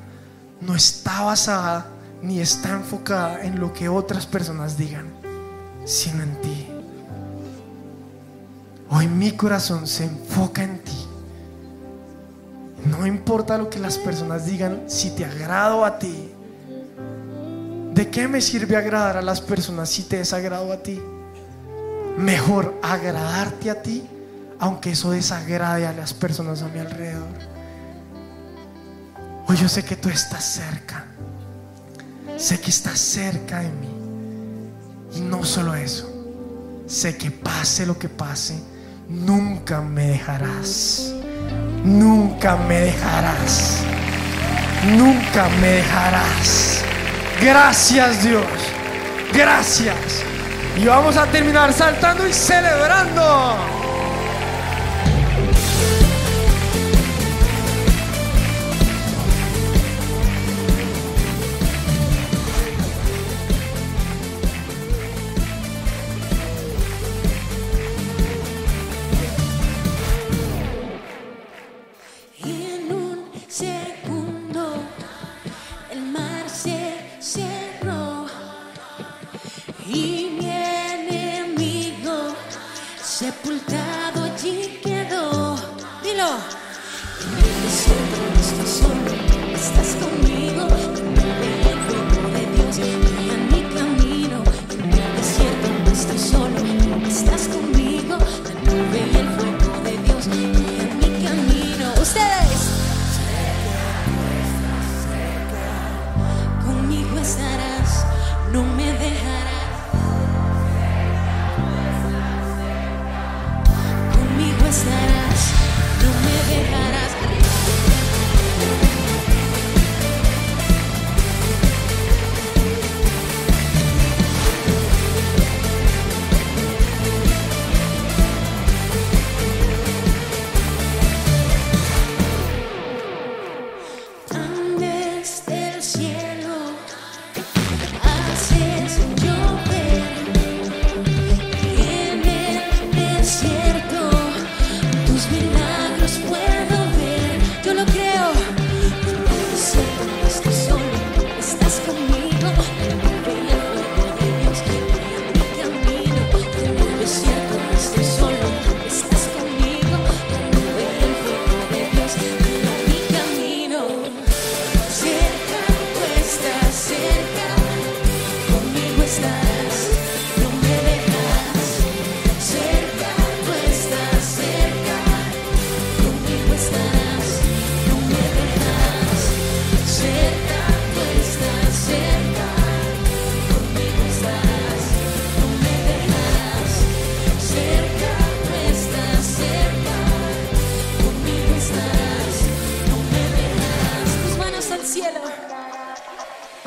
[0.59, 1.85] no está basada
[2.23, 5.05] ni está enfocada en lo que otras personas digan,
[5.85, 6.67] sino en ti.
[8.89, 11.05] Hoy mi corazón se enfoca en ti.
[12.85, 16.31] No importa lo que las personas digan, si te agrado a ti.
[17.93, 20.99] ¿De qué me sirve agradar a las personas si te desagrado a ti?
[22.17, 24.09] Mejor agradarte a ti
[24.59, 27.27] aunque eso desagrade a las personas a mi alrededor.
[29.47, 31.05] Hoy yo sé que tú estás cerca.
[32.37, 33.89] Sé que estás cerca de mí.
[35.15, 36.11] Y no solo eso.
[36.87, 38.61] Sé que pase lo que pase,
[39.07, 41.13] nunca me dejarás.
[41.83, 43.83] Nunca me dejarás.
[44.95, 46.83] Nunca me dejarás.
[47.41, 48.45] Gracias Dios.
[49.33, 50.34] Gracias.
[50.77, 53.84] Y vamos a terminar saltando y celebrando.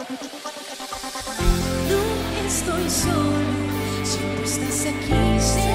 [0.09, 0.17] No
[2.47, 5.68] estoy sola, siempre estás aquí.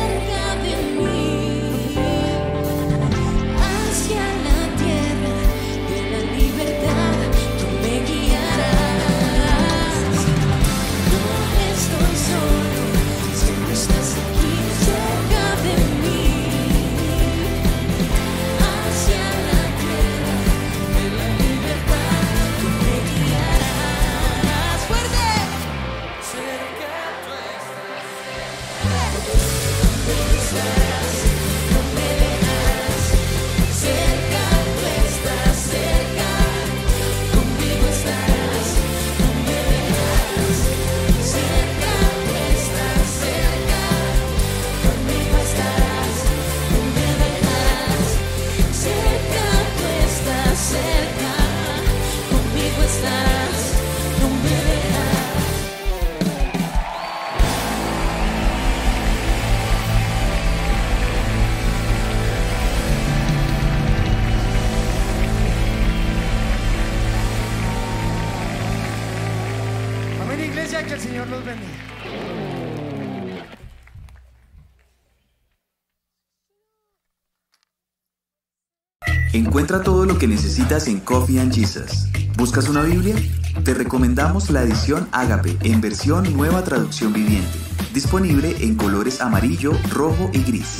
[79.63, 82.09] Encuentra todo lo que necesitas en Coffee and Jesus.
[82.35, 83.15] ¿Buscas una Biblia?
[83.63, 87.57] Te recomendamos la edición Ágape en versión nueva traducción viviente,
[87.93, 90.79] disponible en colores amarillo, rojo y gris.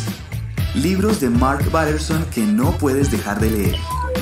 [0.76, 3.76] Libros de Mark Batterson que no puedes dejar de leer.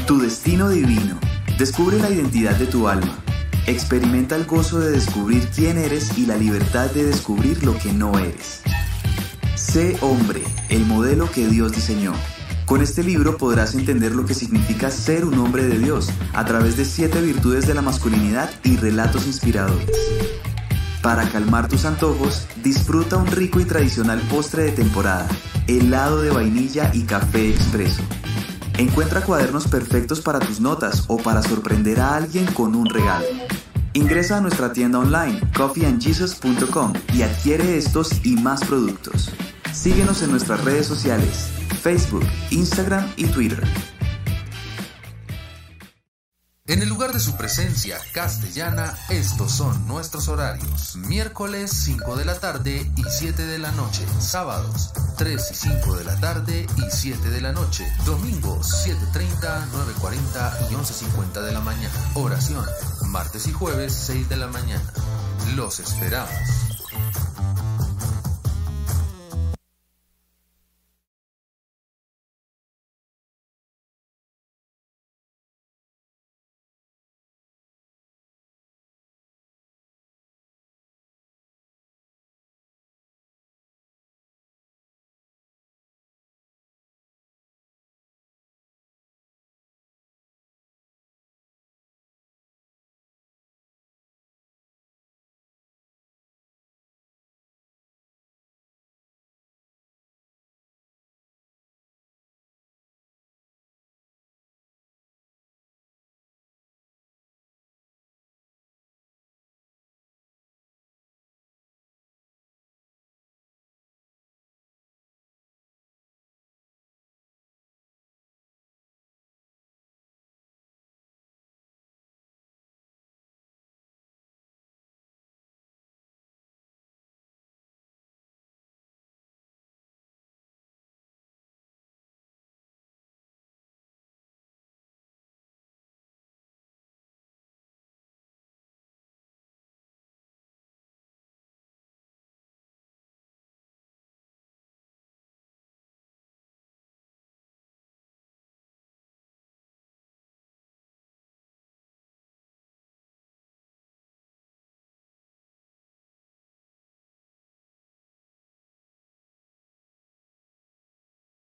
[0.05, 1.19] Tu destino divino.
[1.57, 3.17] Descubre la identidad de tu alma.
[3.65, 8.19] Experimenta el gozo de descubrir quién eres y la libertad de descubrir lo que no
[8.19, 8.61] eres.
[9.55, 12.13] Sé hombre, el modelo que Dios diseñó.
[12.71, 16.77] Con este libro podrás entender lo que significa ser un hombre de Dios a través
[16.77, 19.89] de siete virtudes de la masculinidad y relatos inspiradores.
[21.01, 25.27] Para calmar tus antojos, disfruta un rico y tradicional postre de temporada,
[25.67, 28.03] helado de vainilla y café expreso.
[28.77, 33.25] Encuentra cuadernos perfectos para tus notas o para sorprender a alguien con un regalo.
[33.91, 39.29] Ingresa a nuestra tienda online coffeeandjesus.com y adquiere estos y más productos.
[39.73, 41.49] Síguenos en nuestras redes sociales,
[41.81, 43.63] Facebook, Instagram y Twitter.
[46.71, 50.95] En el lugar de su presencia castellana, estos son nuestros horarios.
[50.95, 54.05] Miércoles 5 de la tarde y 7 de la noche.
[54.19, 57.85] Sábados 3 y 5 de la tarde y 7 de la noche.
[58.05, 59.65] Domingos 7.30,
[59.99, 61.93] 9.40 y 11.50 de la mañana.
[62.13, 62.65] Oración.
[63.07, 64.93] Martes y jueves 6 de la mañana.
[65.55, 66.31] Los esperamos.